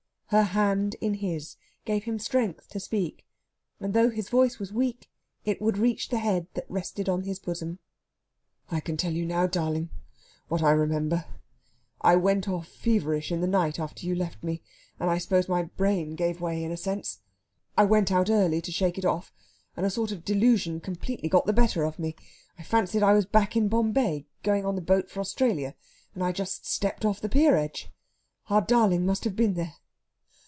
[0.31, 3.25] Her hand in his gave him strength to speak,
[3.81, 5.09] and though his voice was weak
[5.43, 7.79] it would reach the head that rested on his bosom.
[8.69, 9.89] "I can tell you now, darling,
[10.47, 11.25] what I remember.
[11.99, 14.61] I went off feverish in the night after you left me,
[15.01, 17.19] and I suppose my brain gave way, in a sense.
[17.75, 19.33] I went out early to shake it off,
[19.75, 22.15] and a sort of delusion completely got the better of me.
[22.57, 25.75] I fancied I was back at Bombay, going on the boat for Australia,
[26.15, 27.91] and I just stepped off the pier edge.
[28.49, 29.73] Our darling must have been there.